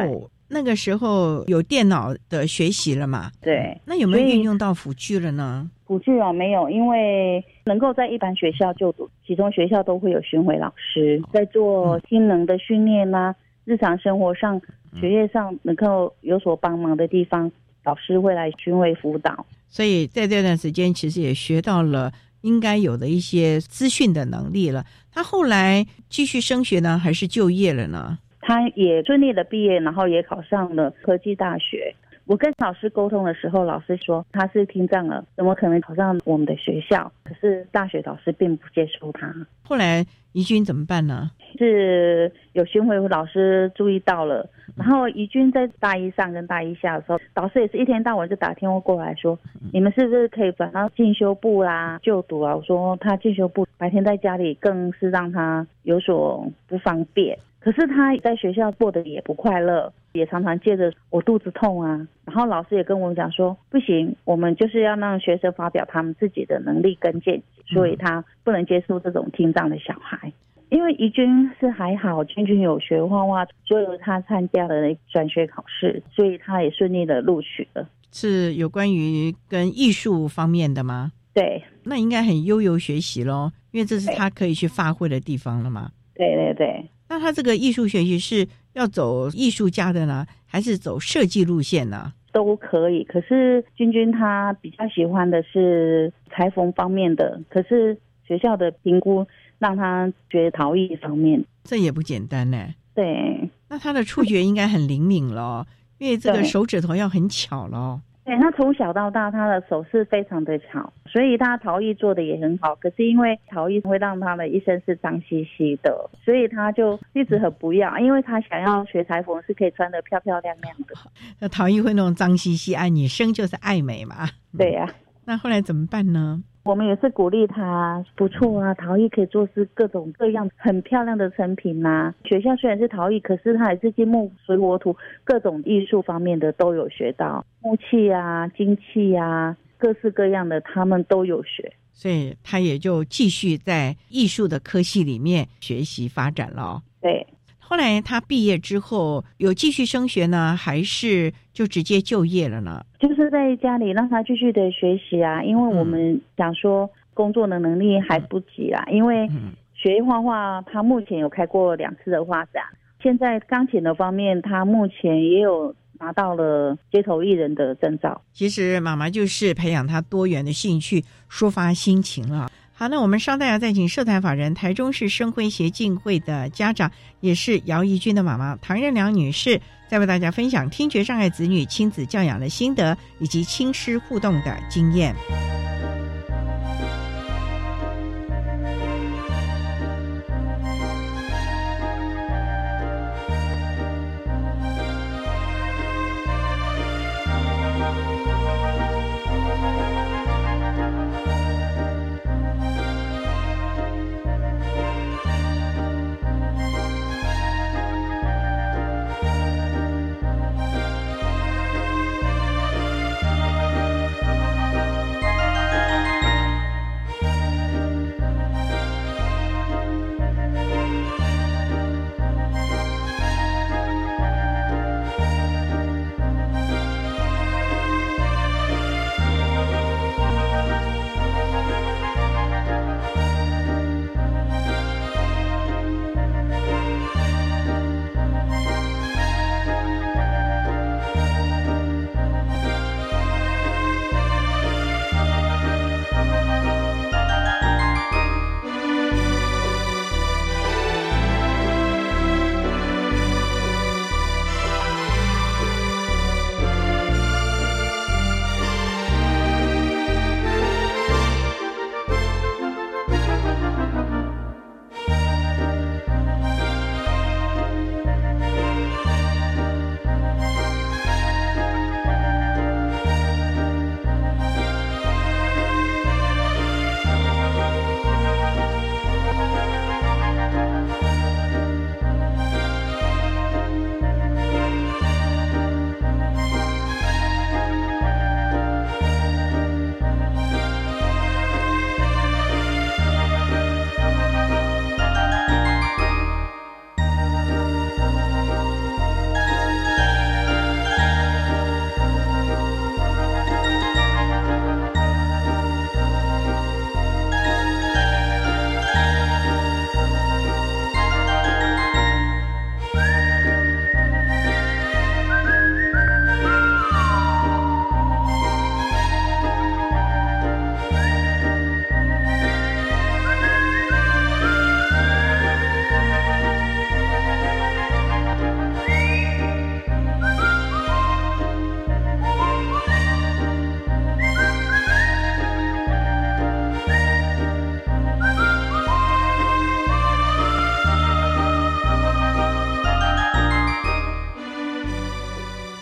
[0.48, 3.30] 那个时候有电脑的学习了嘛？
[3.42, 3.78] 对。
[3.84, 5.70] 那有没有运用到辅具了呢？
[5.86, 13.34] 辅具啊，没有，因为能够在一般学校就读，其中学校都会有巡回老师在做新能的训练呐。
[13.64, 14.60] 日常生活上、
[14.98, 17.52] 学业上能够有所帮忙的地方，
[17.84, 19.44] 老师会来巡回辅导。
[19.70, 22.12] 所以在这段时间，其实也学到了
[22.42, 24.84] 应该有的一些资讯的能力了。
[25.12, 28.18] 他后来继续升学呢，还是就业了呢？
[28.40, 31.94] 他也顺利的毕业，然后也考上了科技大学。
[32.30, 37.10] 我跟老师沟通的时候，老师说他是听障了，怎么可能考上我们的学校？
[37.24, 39.34] 可是大学老师并不接受他。
[39.64, 41.32] 后来怡君怎么办呢？
[41.58, 49.36] 是有巡回老师注意到了，然后怡君在大一上跟大一下的时候，导师也是一天到晚就打电话过来说，
[49.72, 52.54] 你们是不是可以转到进修部啦就读啊？
[52.54, 57.36] 我说他进修部白天在家里更是让他有所不方便。
[57.60, 62.08] 可是他在学校过得也不快乐，也常常借着我肚子痛啊。
[62.24, 70.32] 然后老师也跟我们讲说，不行，我们就是要让学生发表他们自己的能力跟见解，所以他不能接受这种听障的小孩。
[70.70, 74.74] 因为怡君是还好，君君有学画画，所以他参加了
[75.12, 77.86] 转学考试，所以他也顺利的录取了。
[78.12, 81.12] 是有关于跟艺术方面的吗？
[81.34, 85.90] 对，那应该很悠游学习喽，因为这是他可以去发挥的地方了嘛。
[86.14, 86.84] 对对对。
[87.10, 92.12] 那他这个艺术学习是要走艺术家的呢，还是走设计路线呢？
[92.32, 93.02] 都可以。
[93.02, 99.26] 可是君君他比较喜欢的是裁缝方面的，可是学校的评估
[99.58, 102.68] 让他学陶艺方面，这也不简单呢。
[102.94, 105.66] 对，那他的触觉应该很灵敏了，
[105.98, 108.00] 因为这个手指头要很巧了。
[108.24, 112.76] 对他从小到大，他的手是非常的巧，所以他陶艺做的也很好。
[112.76, 120.94] 可是因为陶艺会让他的一生是脏兮兮的，所以他就一直很不要，因为他想要学裁缝是可以穿的漂漂亮亮的。
[121.40, 124.28] 那陶艺会弄脏兮兮，爱女生就是爱美嘛。
[124.56, 124.88] 对呀，
[125.24, 126.42] 那后来怎么办呢？
[126.62, 132.14] 我们也是鼓励他，不错啊，陶艺可以做出各种各样很漂亮的成品呐。
[132.24, 146.82] 学校虽然是陶艺，可是他还是金木水火土各种艺术方面的都有学到，木器啊、金器啊，各式各样的他们都有学，所以他也就继续在艺术的科系里面学习发展了。
[147.00, 147.26] 对。
[147.70, 152.84] 后来他毕业之后有继续升学呢，还是就直接就业了呢？
[152.98, 158.84] 就是在家里让他继续的学习啊，因为我们想说工作的能力还不及啊。
[158.90, 159.30] 因为
[159.72, 162.64] 学画画，他目前有开过两次的画展。
[163.00, 168.20] 现在钢琴的方面，他目前也有拿到了街头艺人的证照。
[168.32, 172.50] 其实妈妈就是培养他多元的兴趣，抒发心情了。
[172.80, 179.60] 好，那我们稍待啊再请社团法人台中市生辉协进会的家长，也是姚怡君的妈妈唐任良女士，
[179.90, 185.14] 再为大家分享听觉障碍子女亲子教养的心得以及亲师互动的经验。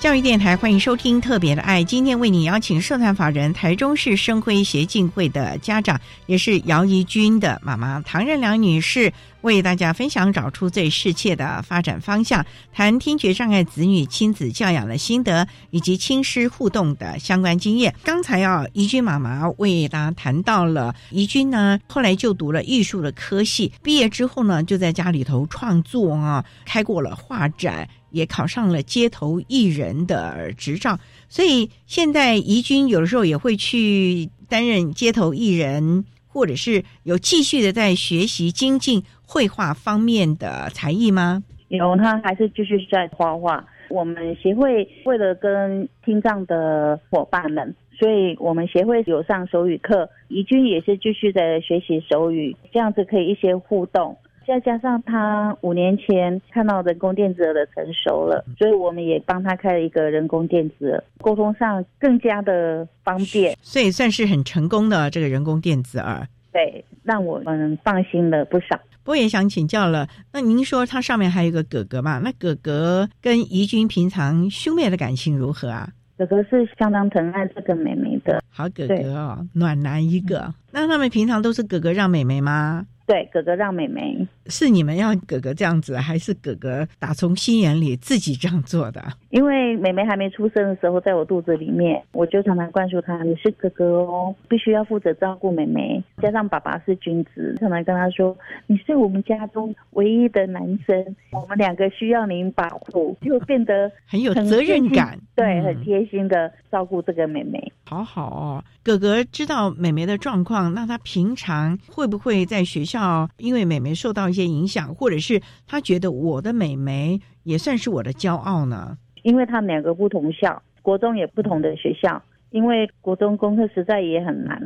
[0.09, 12.43] 教育电台欢迎收听《特别的爱》，今天为你邀请社团法人台中市生辉协进会的家长，也是姚怡君的妈妈唐任良女士，为大家分享找出最适切的发展方向，
[12.73, 17.95] 谈听觉障碍子女亲子教养的心得，以及亲师互动的相关经验。
[18.03, 27.87] 刚才啊，怡君妈妈为大家谈到了怡君呢，后来就读了艺术的科系，毕业之后呢，就在家里头创作啊，开过了画展。
[28.11, 30.99] 也考上了街头艺人的执照，
[31.29, 41.43] 所以现在怡君有的时候也会去担任街头艺人，或者是有继续的在学习精进绘画方面的才艺吗？
[41.69, 43.65] 有，他还是继续在画画。
[43.91, 54.17] 我们协会为了跟听障的伙伴们，所以我们协会有上手语课，怡君也是继续在学习手语，这样子可以一些互动。
[54.49, 66.27] 再加上他五年前看到人工电子耳的成熟了，所以我们也帮他开了一个人工电子耳，沟通上更加的方便，所以算是很成功的这个人工电子耳。
[66.51, 68.81] 对，让我们放心了不少。
[69.05, 72.19] 我也想请教了，那您说他上面还有一个哥哥嘛？
[72.19, 75.91] 那哥哥跟怡君平常兄妹的感情如何啊？
[76.17, 80.55] 哥哥是相当疼爱这个妹妹的，好哥哥哦，暖男一个。
[80.73, 82.87] 那他们平常都是哥哥让妹妹吗？
[83.09, 89.03] 对，哥哥让妹妹是你们要哥哥这样子，还是哥哥打从心眼里自己这样做的？
[89.31, 98.37] 因为妹妹还没出生的时候，在我肚子里面，我就常常灌输她：“你是哥哥哦，必须要负责照顾妹妹。”加上爸爸是君子，常常跟他说
[98.69, 107.73] ：“你是我们家中唯一的男生，我们两个需要您保护。”就变得很有责任感，对，很贴心的照顾这个妹妹。
[107.89, 118.99] 好好哦，哥哥知道妹妹的状况，那他平常会不会在学校因为妹妹受到一些影响，或者是他觉得我的妹妹也算是我的骄傲呢？
[119.23, 124.61] 因为他们两个不同校，国中也不同的学校，因为国中功课实在也很难，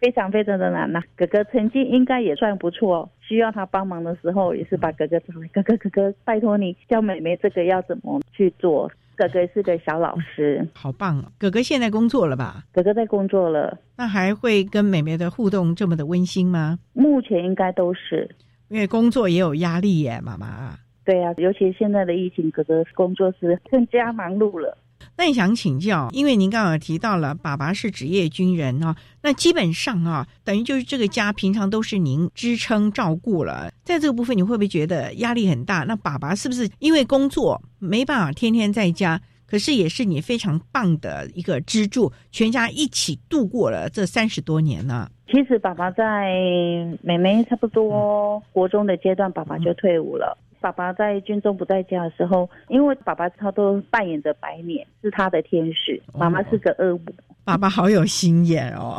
[0.00, 1.00] 非常非常的难呐。
[1.14, 5.46] 哥哥成绩应该也算不错，需要他帮忙的时候，也是把哥哥找来。
[5.52, 8.90] 哥哥哥哥，拜托你教妹妹这个要怎么去做。
[9.16, 11.24] 哥哥是个小老师，好棒哦！
[11.38, 12.64] 哥哥现在工作了吧？
[12.72, 16.78] 哥哥在工作了，那还会跟妹妹的互动这么的温馨吗？
[16.92, 18.28] 目前应该都是，
[18.68, 20.76] 因为工作也有压力耶，妈妈。
[21.04, 24.76] 对呀，尤其现在的疫情，哥哥工作是更加忙碌了。
[25.16, 33.70] 那想请教，因为您刚刚提到了爸爸是职业军人啊，那基本上啊，等于就是这个家平常都是您支撑照顾了。
[33.84, 35.84] 在这个部分，你会不会觉得压力很大？
[35.84, 39.20] 那爸爸是不是因为工作没办法天天在家？
[39.46, 45.08] 可是也是你非常棒的一个支柱，全家一起度过了这三十多年呢。
[45.30, 46.32] 其实爸爸在
[47.02, 50.36] 妹妹差不多国中的阶段，爸爸就退伍了。
[50.64, 57.12] 爸爸在军中不在家的时候，因为爸爸他都扮演着白脸，是他的天使，妈妈是个恶魔。
[57.44, 58.98] 爸爸好有心眼哦，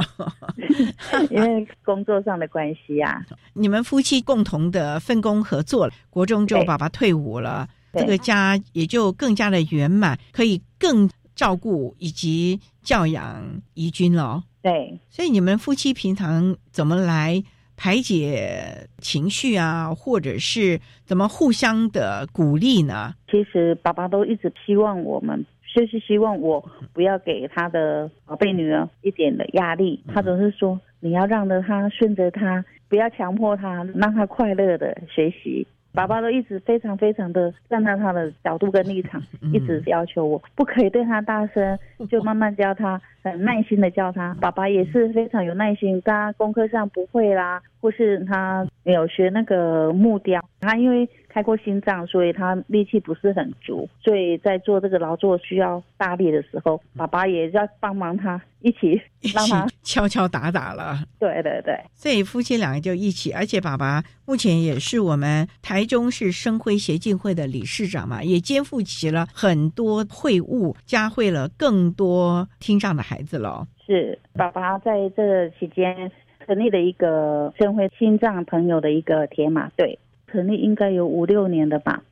[1.32, 3.20] 因为工作上的关系啊。
[3.54, 13.44] 你们夫妻共同的分工合作，国中之后爸爸退伍了，这个家也就更加的圆满，可以更照顾以及教养
[13.74, 14.44] 宜君了。
[14.62, 17.44] 对，所以你们夫妻平常怎么来？
[17.78, 23.14] 排解情绪啊，或者是怎么互相的鼓励呢？
[23.30, 25.46] 其实爸爸都一直希望我们，
[25.76, 26.64] 就是希望我
[26.94, 30.02] 不要给他的宝贝女儿一点的压力。
[30.14, 35.68] 他总是说，你要让着他，顺着他，不要强迫他，让他快乐的学习。
[35.96, 39.22] 爸爸都一直非常非常的站在他的角度跟立场，
[39.54, 41.80] 一直要求我不可以对他大声，
[42.10, 44.36] 就慢慢教他，很耐心的教他。
[44.42, 51.08] 爸爸也是非常有耐心，他功课上不会啦，或是他有学那个木雕，他因为。
[51.36, 59.02] 开过心脏，所以他力气不是很足，所以在做这个劳作需要大力的时候，爸爸也要帮忙他一起
[59.36, 60.98] 让他敲敲打打了。
[61.20, 73.68] 对对对，所以夫妻两个就一起，而且爸爸目前也是我们台中市生辉协进会的理事长嘛，也肩负起了很多会务，加会了更多听障的孩子了。
[73.86, 76.10] 是爸爸在这期间
[76.46, 80.00] 成立了一个生辉心脏朋友的一个铁马队。
[80.36, 82.04] 成立应该有五六年的吧，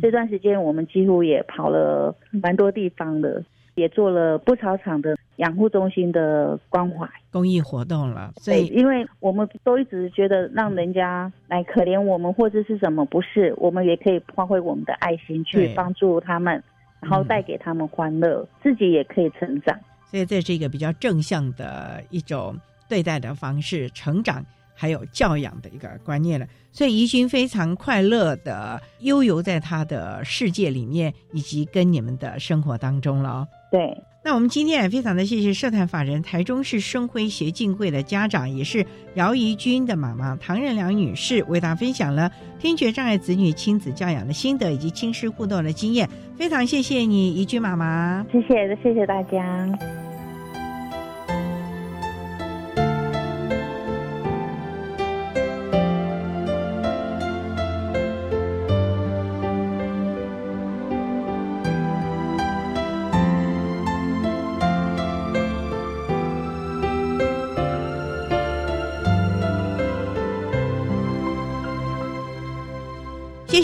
[0.00, 3.44] 这段时间我们几乎也跑了蛮多地方的，
[3.74, 8.32] 也做了不少场的养护中心的关怀公益活动了。
[8.38, 16.62] 所以，因为我们都一直觉得让人家来可怜我们或者是什么，不是我们也可以发挥我们的爱心去帮助他们，
[17.00, 19.78] 然后带给他们欢乐，自己也可以成长。
[20.06, 22.56] 所以这是一个比较正向的一种
[22.88, 24.42] 对待的方式，成长。
[24.80, 33.44] 还有教养的一个观念了，所以怡君非常快乐的悠游在他的世界里面，以及跟你们的生活当中了。
[33.72, 33.92] 对，
[34.24, 46.08] 那我们今天也非常的谢谢社团法人台中市生辉协进会的家长，也是姚怡君的妈妈唐仁良女士，为大家分享了听觉障碍子女亲子教养的心得以及亲师互动的经验。
[46.36, 50.07] 非常谢谢你，怡君妈妈，谢谢，谢谢大家。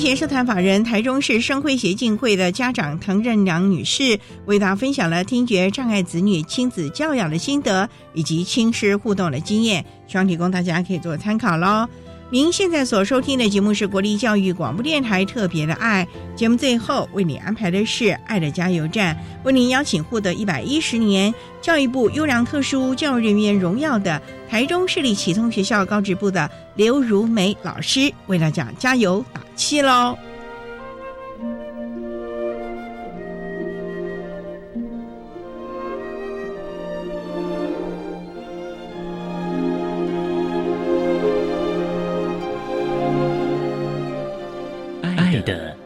[0.04, 11.88] 谢谢社团法人台中市生辉协进会的家长滕任良女士，为大家分享了听觉障碍子女亲子教养的心得以及亲师互动的经验，希望提供大家可以做参考喽。
[12.28, 21.32] 您现在所收听的节目是国立教育广播电台特别的爱节目，最后为你安排的是爱的加油站，为您邀请获得一百一十年
[21.62, 29.24] 教育部优良特殊教育人员荣耀的台中市立启聪学校高职部的刘如梅老师，为大家加油
[29.54, 30.16] 气喽。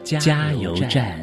[0.03, 1.19] 加油站。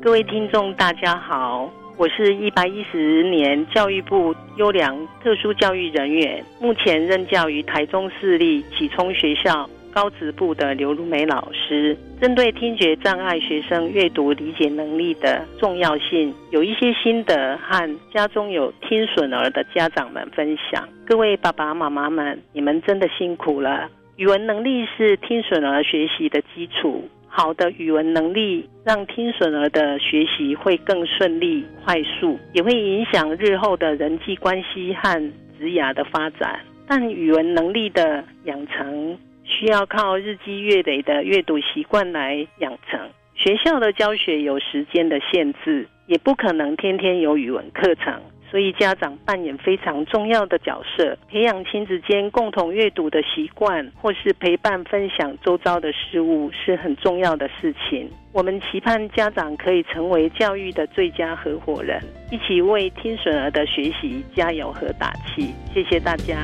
[0.00, 1.68] 各位听众，大家好，
[1.98, 9.68] 我是一百一十年教育部优良特殊教育人员，目前任教于台中市立启聪学校。
[9.90, 20.88] 高职部的刘如梅老师针对听觉障碍学生阅读理解能力的重要性，有一些心得和家中有听损儿的家长们分享。
[21.04, 23.88] 各位爸爸妈妈们，你们真的辛苦了。
[24.14, 27.08] 语文能力是听损儿学习的基础。
[27.38, 36.58] 好的语文能力，让听损儿的学习会更顺利、快速，也会影响日后的人际关系和职涯的发展。
[36.88, 42.98] 但语文能力的养成需要靠日积月累的阅读习惯来养成。
[43.36, 48.20] 学校的教学有时间的限制，也不可能天天有语文课程。
[48.50, 58.10] 所以，家长扮演非常重要的角色，培养亲子间共同阅读的习惯，或是陪伴分享周遭的事物，是很重要的事情。
[58.32, 65.52] 我们期盼家长可以成为教育的最佳合伙人，一起为听损儿的学习加油和打气。
[65.74, 66.42] 谢谢大家。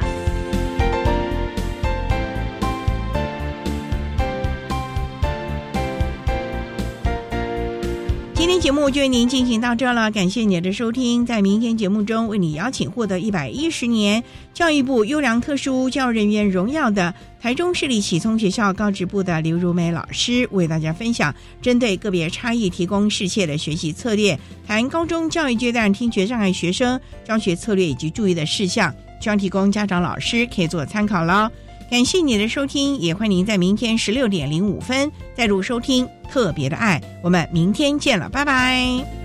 [8.44, 11.24] 今天节目就为您进行到这了，感谢您的收听。
[11.24, 14.22] 在明天节目中，为你邀请获得一百一十年
[14.52, 31.50] 教育部优良特殊教育人员荣耀的台中市立启聪学校高职部的刘如梅老师，为大家分享针对个别差异提供适切的学习策略，谈高中教育阶段听觉障碍学生教学策略以及注意的事项，希望提供家长老师可以做参考喽。
[31.90, 37.00] 感谢你的收听，也欢迎您在明天十六点零五分再度收听特别的爱。
[37.22, 39.23] 我们明天见了，拜拜。